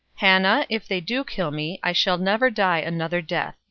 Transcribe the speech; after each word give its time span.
"Hannah, 0.15 0.65
if 0.67 0.87
they 0.87 0.99
do 0.99 1.23
kill 1.23 1.51
me, 1.51 1.79
I 1.83 1.91
shall 1.91 2.17
never 2.17 2.49
die 2.49 2.79
another 2.79 3.21
death!" 3.21 3.53